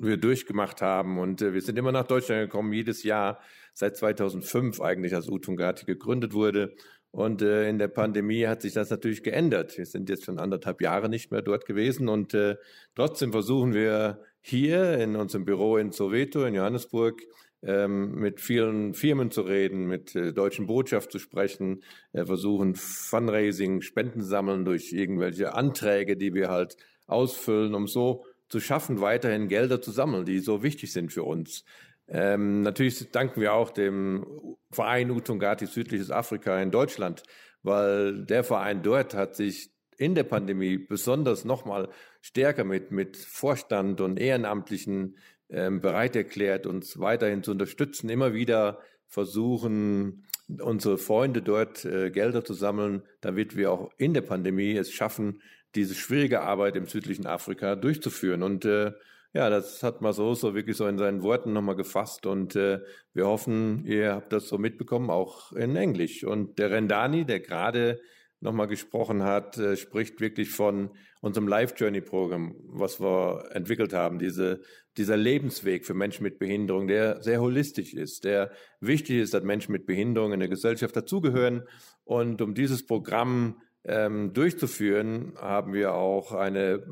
wir 0.00 0.18
durchgemacht 0.18 0.82
haben 0.82 1.18
und 1.18 1.40
äh, 1.40 1.54
wir 1.54 1.62
sind 1.62 1.78
immer 1.78 1.92
nach 1.92 2.06
Deutschland 2.06 2.42
gekommen, 2.42 2.74
jedes 2.74 3.04
Jahr 3.04 3.40
seit 3.72 3.96
2005 3.96 4.82
eigentlich, 4.82 5.14
als 5.14 5.30
Utungati 5.30 5.86
gegründet 5.86 6.34
wurde. 6.34 6.74
Und 7.10 7.40
äh, 7.40 7.70
in 7.70 7.78
der 7.78 7.88
Pandemie 7.88 8.46
hat 8.46 8.60
sich 8.60 8.74
das 8.74 8.90
natürlich 8.90 9.22
geändert. 9.22 9.78
Wir 9.78 9.86
sind 9.86 10.10
jetzt 10.10 10.26
schon 10.26 10.38
anderthalb 10.38 10.82
Jahre 10.82 11.08
nicht 11.08 11.30
mehr 11.30 11.40
dort 11.40 11.64
gewesen 11.64 12.10
und 12.10 12.34
äh, 12.34 12.56
trotzdem 12.94 13.32
versuchen 13.32 13.72
wir 13.72 14.20
hier 14.42 14.98
in 14.98 15.16
unserem 15.16 15.46
Büro 15.46 15.78
in 15.78 15.90
Soweto 15.90 16.44
in 16.44 16.54
Johannesburg 16.54 17.22
ähm, 17.62 18.14
mit 18.14 18.40
vielen 18.40 18.94
Firmen 18.94 19.30
zu 19.30 19.42
reden, 19.42 19.86
mit 19.86 20.14
äh, 20.14 20.32
deutschen 20.32 20.66
Botschaft 20.66 21.10
zu 21.10 21.18
sprechen, 21.18 21.82
äh, 22.12 22.24
versuchen 22.24 22.74
Fundraising, 22.74 23.80
Spenden 23.80 24.22
sammeln 24.22 24.64
durch 24.64 24.92
irgendwelche 24.92 25.54
Anträge, 25.54 26.16
die 26.16 26.34
wir 26.34 26.48
halt 26.48 26.76
ausfüllen, 27.06 27.74
um 27.74 27.88
so 27.88 28.24
zu 28.48 28.60
schaffen, 28.60 29.00
weiterhin 29.00 29.48
Gelder 29.48 29.82
zu 29.82 29.90
sammeln, 29.90 30.24
die 30.24 30.38
so 30.38 30.62
wichtig 30.62 30.92
sind 30.92 31.12
für 31.12 31.24
uns. 31.24 31.64
Ähm, 32.06 32.62
natürlich 32.62 33.10
danken 33.10 33.40
wir 33.40 33.52
auch 33.52 33.70
dem 33.70 34.24
Verein 34.70 35.10
Utungati 35.10 35.66
Südliches 35.66 36.10
Afrika 36.10 36.60
in 36.60 36.70
Deutschland, 36.70 37.22
weil 37.62 38.24
der 38.24 38.44
Verein 38.44 38.82
dort 38.82 39.14
hat 39.14 39.36
sich 39.36 39.70
in 39.98 40.14
der 40.14 40.24
Pandemie 40.24 40.78
besonders 40.78 41.44
nochmal 41.44 41.88
stärker 42.22 42.64
mit, 42.64 42.92
mit 42.92 43.16
Vorstand 43.16 44.00
und 44.00 44.18
Ehrenamtlichen 44.18 45.18
ähm, 45.50 45.80
bereit 45.80 46.16
erklärt, 46.16 46.66
uns 46.66 46.98
weiterhin 46.98 47.42
zu 47.42 47.52
unterstützen, 47.52 48.08
immer 48.08 48.34
wieder 48.34 48.80
versuchen, 49.06 50.26
unsere 50.60 50.98
Freunde 50.98 51.42
dort 51.42 51.84
äh, 51.84 52.10
Gelder 52.10 52.44
zu 52.44 52.54
sammeln, 52.54 53.02
damit 53.20 53.56
wir 53.56 53.72
auch 53.72 53.90
in 53.98 54.14
der 54.14 54.22
Pandemie 54.22 54.76
es 54.76 54.92
schaffen, 54.92 55.42
diese 55.74 55.94
schwierige 55.94 56.42
Arbeit 56.42 56.76
im 56.76 56.86
südlichen 56.86 57.26
Afrika 57.26 57.76
durchzuführen. 57.76 58.42
Und 58.42 58.64
äh, 58.64 58.92
ja, 59.34 59.50
das 59.50 59.82
hat 59.82 60.00
Masoso 60.00 60.54
wirklich 60.54 60.76
so 60.76 60.86
in 60.86 60.98
seinen 60.98 61.22
Worten 61.22 61.52
nochmal 61.52 61.76
gefasst 61.76 62.24
und 62.24 62.56
äh, 62.56 62.80
wir 63.12 63.26
hoffen, 63.26 63.84
ihr 63.84 64.14
habt 64.14 64.32
das 64.32 64.48
so 64.48 64.56
mitbekommen, 64.56 65.10
auch 65.10 65.52
in 65.52 65.76
Englisch. 65.76 66.24
Und 66.24 66.58
der 66.58 66.70
Rendani, 66.70 67.26
der 67.26 67.40
gerade 67.40 68.00
nochmal 68.40 68.68
gesprochen 68.68 69.22
hat, 69.22 69.58
äh, 69.58 69.76
spricht 69.76 70.20
wirklich 70.20 70.50
von 70.50 70.90
unserem 71.20 71.48
Life 71.48 71.74
Journey 71.76 72.00
Programm, 72.00 72.54
was 72.66 73.00
wir 73.00 73.50
entwickelt 73.52 73.92
haben, 73.92 74.18
diese, 74.18 74.60
dieser 74.96 75.16
Lebensweg 75.16 75.84
für 75.84 75.94
Menschen 75.94 76.22
mit 76.22 76.38
Behinderung, 76.38 76.86
der 76.86 77.22
sehr 77.22 77.40
holistisch 77.40 77.94
ist, 77.94 78.24
der 78.24 78.50
wichtig 78.80 79.18
ist, 79.18 79.34
dass 79.34 79.42
Menschen 79.42 79.72
mit 79.72 79.86
Behinderung 79.86 80.32
in 80.32 80.40
der 80.40 80.48
Gesellschaft 80.48 80.94
dazugehören. 80.94 81.64
Und 82.04 82.40
um 82.40 82.54
dieses 82.54 82.86
Programm 82.86 83.60
ähm, 83.84 84.32
durchzuführen, 84.32 85.34
haben 85.36 85.72
wir 85.72 85.94
auch 85.94 86.32
eine 86.32 86.84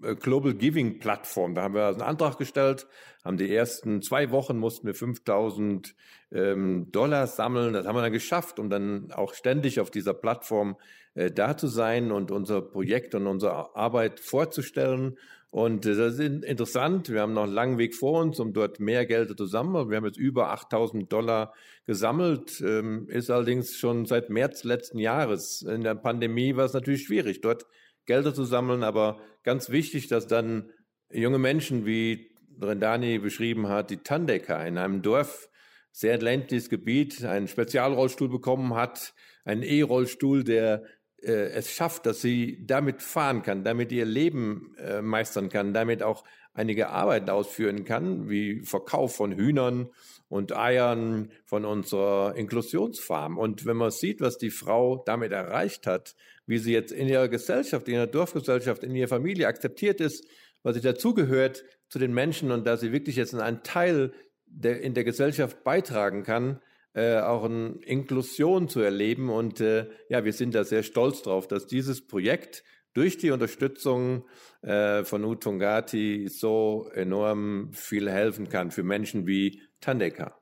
Global 0.00 0.54
Giving 0.54 0.98
Plattform. 0.98 1.54
Da 1.54 1.62
haben 1.62 1.74
wir 1.74 1.88
einen 1.88 2.02
Antrag 2.02 2.38
gestellt, 2.38 2.86
haben 3.24 3.36
die 3.36 3.54
ersten 3.54 4.02
zwei 4.02 4.30
Wochen 4.30 4.56
mussten 4.56 4.86
wir 4.86 4.94
5000 4.94 5.94
ähm, 6.32 6.90
Dollar 6.90 7.26
sammeln. 7.26 7.72
Das 7.72 7.86
haben 7.86 7.96
wir 7.96 8.02
dann 8.02 8.12
geschafft, 8.12 8.58
um 8.58 8.70
dann 8.70 9.12
auch 9.12 9.34
ständig 9.34 9.80
auf 9.80 9.90
dieser 9.90 10.14
Plattform 10.14 10.76
äh, 11.14 11.30
da 11.30 11.56
zu 11.56 11.66
sein 11.66 12.12
und 12.12 12.30
unser 12.30 12.62
Projekt 12.62 13.14
und 13.14 13.26
unsere 13.26 13.76
Arbeit 13.76 14.20
vorzustellen. 14.20 15.18
Und 15.50 15.84
äh, 15.84 15.96
das 15.96 16.18
ist 16.18 16.44
interessant. 16.44 17.10
Wir 17.10 17.22
haben 17.22 17.32
noch 17.32 17.42
einen 17.42 17.52
langen 17.52 17.78
Weg 17.78 17.94
vor 17.94 18.20
uns, 18.20 18.38
um 18.38 18.52
dort 18.52 18.78
mehr 18.78 19.04
Geld 19.04 19.36
zu 19.36 19.46
sammeln. 19.46 19.90
Wir 19.90 19.96
haben 19.96 20.06
jetzt 20.06 20.18
über 20.18 20.52
8000 20.52 21.12
Dollar 21.12 21.52
gesammelt, 21.86 22.60
ähm, 22.60 23.08
ist 23.08 23.30
allerdings 23.30 23.76
schon 23.76 24.06
seit 24.06 24.30
März 24.30 24.64
letzten 24.64 24.98
Jahres. 24.98 25.62
In 25.62 25.82
der 25.82 25.96
Pandemie 25.96 26.54
war 26.56 26.64
es 26.64 26.72
natürlich 26.72 27.04
schwierig, 27.04 27.40
dort 27.40 27.66
Gelder 28.06 28.34
zu 28.34 28.44
sammeln, 28.44 28.82
aber 28.82 29.20
ganz 29.42 29.70
wichtig, 29.70 30.08
dass 30.08 30.26
dann 30.26 30.70
junge 31.12 31.38
Menschen, 31.38 31.86
wie 31.86 32.30
Rendani 32.60 33.18
beschrieben 33.18 33.68
hat, 33.68 33.90
die 33.90 33.98
Tandeka 33.98 34.64
in 34.64 34.78
einem 34.78 35.02
Dorf, 35.02 35.48
sehr 35.92 36.18
ländliches 36.18 36.68
Gebiet, 36.68 37.24
einen 37.24 37.48
Spezialrollstuhl 37.48 38.28
bekommen 38.28 38.74
hat, 38.74 39.14
einen 39.44 39.62
E-Rollstuhl, 39.62 40.44
der 40.44 40.84
äh, 41.22 41.50
es 41.50 41.72
schafft, 41.72 42.06
dass 42.06 42.20
sie 42.20 42.64
damit 42.66 43.02
fahren 43.02 43.42
kann, 43.42 43.64
damit 43.64 43.92
ihr 43.92 44.04
Leben 44.04 44.74
äh, 44.78 45.02
meistern 45.02 45.48
kann, 45.48 45.74
damit 45.74 46.02
auch 46.02 46.24
einige 46.52 46.90
Arbeiten 46.90 47.30
ausführen 47.30 47.84
kann, 47.84 48.28
wie 48.28 48.60
Verkauf 48.60 49.16
von 49.16 49.32
Hühnern 49.32 49.88
und 50.30 50.56
Eiern 50.56 51.32
von 51.44 51.64
unserer 51.64 52.36
Inklusionsfarm. 52.36 53.36
Und 53.36 53.66
wenn 53.66 53.76
man 53.76 53.90
sieht, 53.90 54.20
was 54.20 54.38
die 54.38 54.50
Frau 54.50 55.02
damit 55.04 55.32
erreicht 55.32 55.88
hat, 55.88 56.14
wie 56.46 56.58
sie 56.58 56.72
jetzt 56.72 56.92
in 56.92 57.08
ihrer 57.08 57.28
Gesellschaft, 57.28 57.88
in 57.88 57.94
ihrer 57.94 58.06
Dorfgesellschaft, 58.06 58.84
in 58.84 58.94
ihrer 58.94 59.08
Familie 59.08 59.48
akzeptiert 59.48 60.00
ist, 60.00 60.24
was 60.62 60.76
sie 60.76 60.80
dazugehört 60.80 61.64
zu 61.88 61.98
den 61.98 62.14
Menschen 62.14 62.52
und 62.52 62.64
dass 62.64 62.80
sie 62.80 62.92
wirklich 62.92 63.16
jetzt 63.16 63.34
einen 63.34 63.64
Teil 63.64 64.12
der, 64.46 64.80
in 64.80 64.94
der 64.94 65.02
Gesellschaft 65.02 65.64
beitragen 65.64 66.22
kann, 66.22 66.60
äh, 66.94 67.18
auch 67.18 67.42
eine 67.42 67.80
Inklusion 67.84 68.68
zu 68.68 68.80
erleben. 68.80 69.30
Und 69.30 69.60
äh, 69.60 69.88
ja, 70.08 70.24
wir 70.24 70.32
sind 70.32 70.54
da 70.54 70.62
sehr 70.62 70.84
stolz 70.84 71.22
drauf, 71.22 71.48
dass 71.48 71.66
dieses 71.66 72.06
Projekt 72.06 72.62
durch 72.94 73.18
die 73.18 73.32
Unterstützung 73.32 74.28
äh, 74.62 75.02
von 75.02 75.24
Utungati 75.24 76.28
so 76.28 76.88
enorm 76.94 77.72
viel 77.72 78.08
helfen 78.08 78.48
kann 78.48 78.70
für 78.70 78.84
Menschen 78.84 79.26
wie 79.26 79.60
Tandeka. 79.80 80.40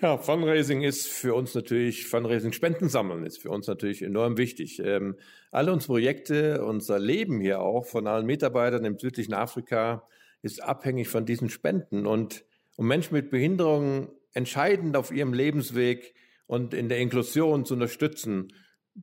Ja, 0.00 0.16
Fundraising 0.16 0.82
ist 0.82 1.06
für 1.06 1.34
uns 1.34 1.54
natürlich, 1.54 2.06
Fundraising 2.06 2.52
Spenden 2.52 2.88
sammeln 2.88 3.24
ist 3.24 3.38
für 3.38 3.50
uns 3.50 3.66
natürlich 3.66 4.02
enorm 4.02 4.38
wichtig. 4.38 4.80
Ähm, 4.84 5.16
alle 5.50 5.72
unsere 5.72 5.92
Projekte, 5.94 6.64
unser 6.64 6.98
Leben 6.98 7.40
hier 7.40 7.60
auch 7.60 7.86
von 7.86 8.06
allen 8.06 8.26
Mitarbeitern 8.26 8.84
im 8.84 8.98
südlichen 8.98 9.34
Afrika 9.34 10.08
ist 10.42 10.62
abhängig 10.62 11.08
von 11.08 11.26
diesen 11.26 11.50
Spenden. 11.50 12.06
Und 12.06 12.44
um 12.76 12.86
Menschen 12.86 13.14
mit 13.14 13.30
Behinderungen 13.30 14.08
entscheidend 14.32 14.96
auf 14.96 15.12
ihrem 15.12 15.34
Lebensweg 15.34 16.14
und 16.46 16.72
in 16.72 16.88
der 16.88 16.98
Inklusion 16.98 17.64
zu 17.64 17.74
unterstützen, 17.74 18.52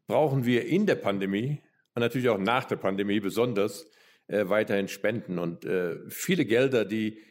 brauchen 0.08 0.46
wir 0.46 0.66
in 0.66 0.86
der 0.86 0.96
Pandemie 0.96 1.62
und 1.94 2.02
natürlich 2.02 2.30
auch 2.30 2.40
nach 2.40 2.66
der 2.66 2.76
Pandemie 2.78 3.20
besonders 3.20 3.90
äh, 4.28 4.50
weiterhin 4.50 4.88
Spenden 4.88 5.40
und 5.40 5.66
äh, 5.66 5.98
viele 6.10 6.46
Gelder, 6.46 6.86
die 6.86 7.22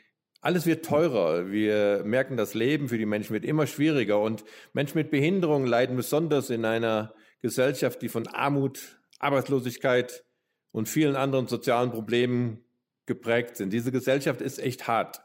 alles 0.47 0.65
wird 0.65 0.85
teurer. 0.85 1.51
Wir 1.51 2.03
merken, 2.05 2.37
das 2.37 2.55
Leben 2.55 2.89
für 2.89 2.99
die 2.99 3.05
Menschen 3.05 3.33
wird 3.35 3.45
immer 3.45 3.67
schwieriger 3.67 4.21
und 4.21 4.45
Menschen 4.75 4.97
mit 4.97 5.11
Behinderung 5.11 5.67
leiden 5.67 5.97
besonders 5.97 6.51
in 6.51 6.65
einer 6.65 7.13
Gesellschaft, 7.43 8.01
die 8.01 8.09
von 8.09 8.29
Armut, 8.29 9.01
Arbeitslosigkeit 9.19 10.23
und 10.71 10.89
vielen 10.89 11.17
anderen 11.17 11.49
sozialen 11.49 11.91
Problemen 11.91 12.65
geprägt 13.07 13.57
sind. 13.57 13.73
Diese 13.73 13.91
Gesellschaft 13.91 14.41
ist 14.41 14.61
echt 14.61 14.87
hart. 14.87 15.21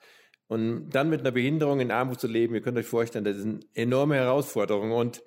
Und 0.48 0.90
dann 0.90 1.12
mit 1.12 1.20
einer 1.20 1.32
Behinderung 1.32 1.82
in 1.82 1.92
Armut 1.92 2.20
zu 2.20 2.28
leben, 2.28 2.56
ihr 2.56 2.62
könnt 2.62 2.80
euch 2.80 2.88
vorstellen, 2.88 3.24
das 3.24 3.38
ist 3.38 3.46
eine 3.46 3.60
enorme 3.76 4.16
Herausforderung. 4.16 4.92
Und 4.92 5.22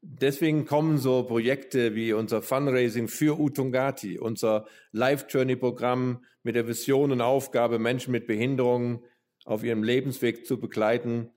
deswegen 0.00 0.64
kommen 0.64 0.96
so 0.96 1.22
Projekte 1.22 1.94
wie 1.94 2.14
unser 2.14 2.40
Fundraising 2.40 3.08
für 3.08 3.38
Utungati, 3.38 4.18
unser 4.18 4.64
Life 4.90 5.26
Journey 5.28 5.56
Programm 5.56 6.24
mit 6.42 6.56
der 6.56 6.66
Vision 6.66 7.12
und 7.12 7.20
Aufgabe, 7.20 7.78
Menschen 7.78 8.12
mit 8.12 8.26
Behinderungen 8.26 9.04
auf 9.44 9.62
ihrem 9.62 9.82
Lebensweg 9.82 10.46
zu 10.46 10.58
begleiten. 10.58 11.30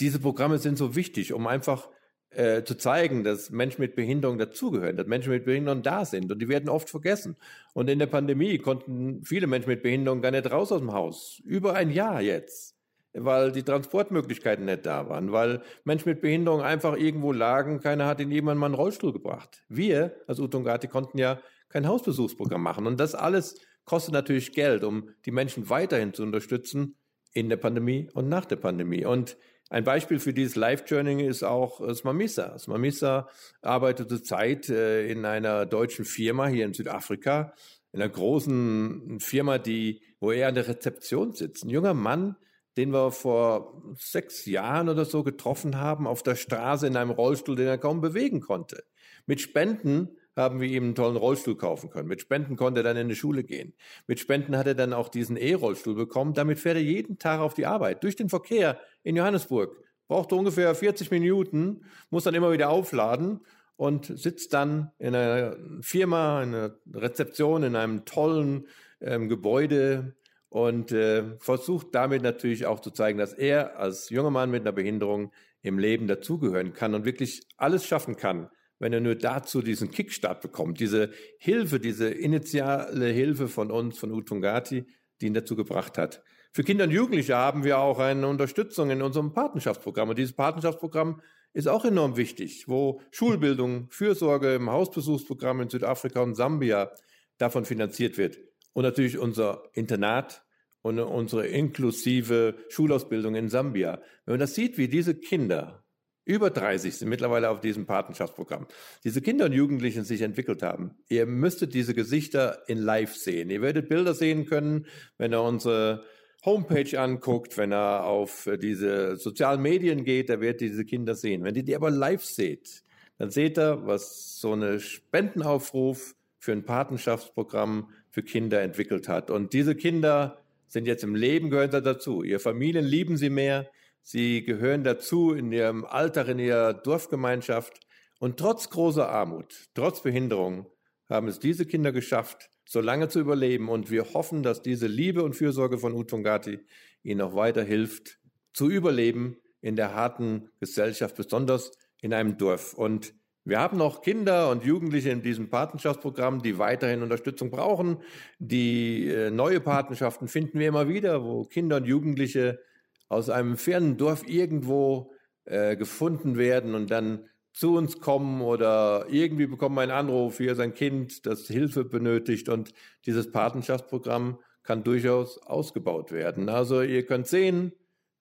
Diese 0.00 0.18
Programme 0.18 0.58
sind 0.58 0.78
so 0.78 0.96
wichtig, 0.96 1.32
um 1.32 1.46
einfach 1.46 1.88
äh, 2.30 2.64
zu 2.64 2.76
zeigen, 2.76 3.22
dass 3.22 3.50
Menschen 3.50 3.80
mit 3.80 3.94
Behinderung 3.94 4.38
dazugehören, 4.38 4.96
dass 4.96 5.06
Menschen 5.06 5.30
mit 5.30 5.44
Behinderung 5.44 5.82
da 5.82 6.04
sind 6.04 6.32
und 6.32 6.40
die 6.40 6.48
werden 6.48 6.68
oft 6.68 6.90
vergessen. 6.90 7.36
Und 7.74 7.88
in 7.88 7.98
der 7.98 8.06
Pandemie 8.06 8.58
konnten 8.58 9.22
viele 9.24 9.46
Menschen 9.46 9.68
mit 9.68 9.82
Behinderung 9.82 10.20
gar 10.20 10.30
nicht 10.30 10.50
raus 10.50 10.72
aus 10.72 10.80
dem 10.80 10.92
Haus. 10.92 11.40
Über 11.44 11.74
ein 11.74 11.90
Jahr 11.90 12.20
jetzt, 12.20 12.76
weil 13.12 13.52
die 13.52 13.62
Transportmöglichkeiten 13.62 14.64
nicht 14.64 14.86
da 14.86 15.08
waren, 15.08 15.30
weil 15.30 15.62
Menschen 15.84 16.08
mit 16.08 16.20
Behinderung 16.20 16.62
einfach 16.62 16.96
irgendwo 16.96 17.32
lagen, 17.32 17.80
keiner 17.80 18.06
hat 18.06 18.20
ihnen 18.20 18.32
jemand 18.32 18.58
mal 18.58 18.66
einen 18.66 18.74
Rollstuhl 18.74 19.12
gebracht. 19.12 19.62
Wir 19.68 20.16
als 20.26 20.40
Utungati 20.40 20.88
konnten 20.88 21.18
ja 21.18 21.40
kein 21.68 21.86
Hausbesuchsprogramm 21.86 22.62
machen 22.62 22.86
und 22.86 22.98
das 22.98 23.14
alles 23.14 23.60
kostet 23.84 24.14
natürlich 24.14 24.52
Geld, 24.52 24.82
um 24.82 25.10
die 25.24 25.30
Menschen 25.30 25.68
weiterhin 25.70 26.14
zu 26.14 26.22
unterstützen 26.22 26.96
in 27.34 27.48
der 27.48 27.56
Pandemie 27.56 28.08
und 28.14 28.28
nach 28.28 28.46
der 28.46 28.56
Pandemie. 28.56 29.04
Und 29.04 29.36
ein 29.70 29.84
Beispiel 29.84 30.18
für 30.18 30.32
dieses 30.32 30.56
Life-Journeying 30.56 31.20
ist 31.20 31.42
auch 31.42 31.80
Smamisa. 31.94 32.58
Smamisa 32.58 33.28
arbeitet 33.60 34.08
zurzeit 34.08 34.68
äh, 34.68 35.06
in 35.08 35.24
einer 35.24 35.66
deutschen 35.66 36.04
Firma 36.04 36.46
hier 36.46 36.64
in 36.64 36.74
Südafrika, 36.74 37.54
in 37.92 38.00
einer 38.00 38.10
großen 38.10 39.18
Firma, 39.20 39.58
die, 39.58 40.02
wo 40.20 40.32
er 40.32 40.48
an 40.48 40.54
der 40.54 40.68
Rezeption 40.68 41.32
sitzt. 41.32 41.64
Ein 41.64 41.70
junger 41.70 41.94
Mann, 41.94 42.36
den 42.76 42.92
wir 42.92 43.12
vor 43.12 43.82
sechs 43.96 44.46
Jahren 44.46 44.88
oder 44.88 45.04
so 45.04 45.22
getroffen 45.22 45.78
haben, 45.78 46.06
auf 46.06 46.22
der 46.22 46.34
Straße 46.34 46.86
in 46.86 46.96
einem 46.96 47.10
Rollstuhl, 47.10 47.56
den 47.56 47.66
er 47.66 47.78
kaum 47.78 48.00
bewegen 48.00 48.40
konnte. 48.40 48.84
Mit 49.26 49.40
Spenden 49.40 50.16
haben 50.36 50.60
wir 50.60 50.68
ihm 50.68 50.84
einen 50.84 50.94
tollen 50.94 51.16
Rollstuhl 51.16 51.56
kaufen 51.56 51.90
können. 51.90 52.08
Mit 52.08 52.20
Spenden 52.20 52.56
konnte 52.56 52.80
er 52.80 52.84
dann 52.84 52.96
in 52.96 53.08
die 53.08 53.16
Schule 53.16 53.44
gehen. 53.44 53.74
Mit 54.06 54.20
Spenden 54.20 54.56
hat 54.56 54.66
er 54.66 54.74
dann 54.74 54.92
auch 54.92 55.08
diesen 55.08 55.36
E-Rollstuhl 55.36 55.94
bekommen. 55.94 56.34
Damit 56.34 56.58
fährt 56.58 56.76
er 56.76 56.82
jeden 56.82 57.18
Tag 57.18 57.40
auf 57.40 57.54
die 57.54 57.66
Arbeit. 57.66 58.02
Durch 58.02 58.16
den 58.16 58.28
Verkehr 58.28 58.78
in 59.02 59.16
Johannesburg. 59.16 59.76
Braucht 60.06 60.32
ungefähr 60.32 60.74
40 60.74 61.10
Minuten, 61.10 61.82
muss 62.10 62.24
dann 62.24 62.34
immer 62.34 62.52
wieder 62.52 62.68
aufladen 62.68 63.40
und 63.76 64.06
sitzt 64.06 64.52
dann 64.52 64.90
in 64.98 65.14
einer 65.14 65.56
Firma, 65.80 66.42
in 66.42 66.54
einer 66.54 66.74
Rezeption, 66.92 67.62
in 67.62 67.74
einem 67.74 68.04
tollen 68.04 68.66
ähm, 69.00 69.28
Gebäude 69.28 70.14
und 70.48 70.92
äh, 70.92 71.36
versucht 71.38 71.88
damit 71.94 72.22
natürlich 72.22 72.66
auch 72.66 72.80
zu 72.80 72.90
zeigen, 72.90 73.18
dass 73.18 73.32
er 73.32 73.78
als 73.78 74.10
junger 74.10 74.30
Mann 74.30 74.50
mit 74.50 74.60
einer 74.60 74.72
Behinderung 74.72 75.32
im 75.62 75.78
Leben 75.78 76.06
dazugehören 76.06 76.74
kann 76.74 76.94
und 76.94 77.04
wirklich 77.04 77.42
alles 77.56 77.86
schaffen 77.86 78.16
kann, 78.16 78.50
wenn 78.84 78.92
er 78.92 79.00
nur 79.00 79.14
dazu 79.14 79.62
diesen 79.62 79.90
Kickstart 79.90 80.42
bekommt, 80.42 80.78
diese 80.78 81.08
Hilfe, 81.38 81.80
diese 81.80 82.10
initiale 82.10 83.06
Hilfe 83.06 83.48
von 83.48 83.70
uns, 83.70 83.98
von 83.98 84.12
Utungati, 84.12 84.84
die 85.22 85.26
ihn 85.26 85.32
dazu 85.32 85.56
gebracht 85.56 85.96
hat. 85.96 86.22
Für 86.52 86.64
Kinder 86.64 86.84
und 86.84 86.90
Jugendliche 86.90 87.34
haben 87.34 87.64
wir 87.64 87.78
auch 87.78 87.98
eine 87.98 88.28
Unterstützung 88.28 88.90
in 88.90 89.00
unserem 89.00 89.32
Patenschaftsprogramm. 89.32 90.10
Und 90.10 90.18
dieses 90.18 90.36
Patenschaftsprogramm 90.36 91.22
ist 91.54 91.66
auch 91.66 91.86
enorm 91.86 92.18
wichtig, 92.18 92.68
wo 92.68 93.00
Schulbildung, 93.10 93.88
Fürsorge 93.88 94.54
im 94.54 94.68
Hausbesuchsprogramm 94.70 95.62
in 95.62 95.70
Südafrika 95.70 96.20
und 96.20 96.34
Sambia 96.34 96.92
davon 97.38 97.64
finanziert 97.64 98.18
wird. 98.18 98.38
Und 98.74 98.82
natürlich 98.82 99.16
unser 99.16 99.62
Internat 99.72 100.44
und 100.82 100.98
unsere 100.98 101.46
inklusive 101.46 102.56
Schulausbildung 102.68 103.34
in 103.34 103.48
Sambia. 103.48 104.02
Wenn 104.26 104.34
man 104.34 104.40
das 104.40 104.54
sieht, 104.54 104.76
wie 104.76 104.88
diese 104.88 105.14
Kinder 105.14 105.83
über 106.24 106.50
30 106.50 106.96
sind 106.96 107.08
mittlerweile 107.08 107.50
auf 107.50 107.60
diesem 107.60 107.86
Patenschaftsprogramm. 107.86 108.66
Diese 109.04 109.20
Kinder 109.20 109.44
und 109.46 109.52
Jugendlichen 109.52 110.04
sich 110.04 110.22
entwickelt 110.22 110.62
haben. 110.62 110.92
Ihr 111.08 111.26
müsstet 111.26 111.74
diese 111.74 111.94
Gesichter 111.94 112.62
in 112.66 112.78
Live 112.78 113.14
sehen. 113.14 113.50
Ihr 113.50 113.60
werdet 113.60 113.88
Bilder 113.88 114.14
sehen 114.14 114.46
können, 114.46 114.86
wenn 115.18 115.32
ihr 115.32 115.42
unsere 115.42 116.04
Homepage 116.44 116.98
anguckt, 116.98 117.56
wenn 117.56 117.72
er 117.72 118.04
auf 118.04 118.48
diese 118.60 119.16
sozialen 119.16 119.62
Medien 119.62 120.04
geht, 120.04 120.28
da 120.28 120.40
werdet 120.40 120.62
ihr 120.62 120.68
diese 120.68 120.84
Kinder 120.84 121.14
sehen. 121.14 121.44
Wenn 121.44 121.54
ihr 121.54 121.62
die 121.62 121.76
aber 121.76 121.90
live 121.90 122.24
seht, 122.24 122.82
dann 123.18 123.30
seht 123.30 123.58
ihr, 123.58 123.86
was 123.86 124.38
so 124.40 124.52
eine 124.52 124.80
Spendenaufruf 124.80 126.14
für 126.38 126.52
ein 126.52 126.64
Patenschaftsprogramm 126.64 127.90
für 128.10 128.22
Kinder 128.22 128.60
entwickelt 128.60 129.08
hat. 129.08 129.30
Und 129.30 129.52
diese 129.52 129.74
Kinder 129.74 130.42
sind 130.66 130.86
jetzt 130.86 131.04
im 131.04 131.14
Leben, 131.14 131.50
gehören 131.50 131.70
dazu. 131.70 132.22
Ihre 132.22 132.40
Familien 132.40 132.84
lieben 132.84 133.16
sie 133.16 133.30
mehr, 133.30 133.70
Sie 134.06 134.44
gehören 134.44 134.84
dazu 134.84 135.32
in 135.32 135.50
ihrem 135.50 135.86
Alltag, 135.86 136.28
in 136.28 136.38
ihrer 136.38 136.74
Dorfgemeinschaft. 136.74 137.80
Und 138.20 138.38
trotz 138.38 138.68
großer 138.68 139.08
Armut, 139.08 139.70
trotz 139.74 140.02
Behinderung, 140.02 140.66
haben 141.08 141.26
es 141.26 141.40
diese 141.40 141.64
Kinder 141.64 141.90
geschafft, 141.90 142.50
so 142.66 142.82
lange 142.82 143.08
zu 143.08 143.18
überleben. 143.18 143.70
Und 143.70 143.90
wir 143.90 144.12
hoffen, 144.12 144.42
dass 144.42 144.60
diese 144.60 144.86
Liebe 144.86 145.24
und 145.24 145.34
Fürsorge 145.34 145.78
von 145.78 145.94
Utungati 145.94 146.60
ihnen 147.02 147.22
auch 147.22 147.34
weiter 147.34 147.64
hilft, 147.64 148.18
zu 148.52 148.68
überleben 148.68 149.38
in 149.62 149.74
der 149.74 149.94
harten 149.94 150.50
Gesellschaft, 150.60 151.16
besonders 151.16 151.72
in 152.02 152.12
einem 152.12 152.36
Dorf. 152.36 152.74
Und 152.74 153.14
wir 153.46 153.58
haben 153.58 153.78
noch 153.78 154.02
Kinder 154.02 154.50
und 154.50 154.64
Jugendliche 154.64 155.10
in 155.10 155.22
diesem 155.22 155.48
Patenschaftsprogramm, 155.48 156.42
die 156.42 156.58
weiterhin 156.58 157.02
Unterstützung 157.02 157.50
brauchen. 157.50 158.02
Die 158.38 159.08
äh, 159.08 159.30
neue 159.30 159.60
Patenschaften 159.60 160.28
finden 160.28 160.58
wir 160.58 160.68
immer 160.68 160.88
wieder, 160.88 161.24
wo 161.24 161.44
Kinder 161.44 161.76
und 161.76 161.86
Jugendliche 161.86 162.60
aus 163.08 163.30
einem 163.30 163.56
fernen 163.56 163.96
Dorf 163.96 164.26
irgendwo 164.26 165.12
äh, 165.44 165.76
gefunden 165.76 166.36
werden 166.36 166.74
und 166.74 166.90
dann 166.90 167.28
zu 167.52 167.76
uns 167.76 168.00
kommen 168.00 168.42
oder 168.42 169.06
irgendwie 169.08 169.46
bekommen 169.46 169.78
einen 169.78 169.92
Anruf 169.92 170.36
für 170.36 170.54
sein 170.54 170.74
Kind, 170.74 171.24
das 171.24 171.46
Hilfe 171.46 171.84
benötigt 171.84 172.48
und 172.48 172.72
dieses 173.06 173.30
Patenschaftsprogramm 173.30 174.38
kann 174.64 174.82
durchaus 174.82 175.38
ausgebaut 175.38 176.10
werden. 176.10 176.48
Also 176.48 176.82
ihr 176.82 177.06
könnt 177.06 177.28
sehen, 177.28 177.72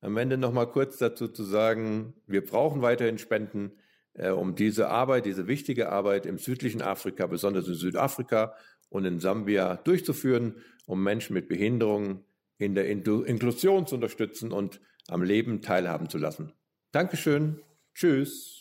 am 0.02 0.18
Ende 0.18 0.38
noch 0.38 0.52
mal 0.52 0.66
kurz 0.66 0.98
dazu 0.98 1.28
zu 1.28 1.44
sagen, 1.44 2.14
wir 2.28 2.46
brauchen 2.46 2.82
weiterhin 2.82 3.18
Spenden, 3.18 3.72
äh, 4.14 4.30
um 4.30 4.54
diese 4.54 4.90
Arbeit, 4.90 5.26
diese 5.26 5.48
wichtige 5.48 5.90
Arbeit 5.90 6.26
im 6.26 6.38
südlichen 6.38 6.82
Afrika, 6.82 7.26
besonders 7.26 7.68
in 7.68 7.74
Südafrika 7.74 8.54
und 8.90 9.06
in 9.06 9.20
Sambia 9.20 9.78
durchzuführen, 9.78 10.58
um 10.86 11.02
Menschen 11.02 11.34
mit 11.34 11.48
Behinderungen 11.48 12.24
in 12.64 12.76
der 12.76 12.88
Inklusion 12.88 13.86
zu 13.88 13.96
unterstützen 13.96 14.52
und 14.52 14.80
am 15.08 15.24
Leben 15.24 15.62
teilhaben 15.62 16.10
zu 16.10 16.18
lassen. 16.18 16.54
Dankeschön. 16.92 17.60
Tschüss. 17.94 18.54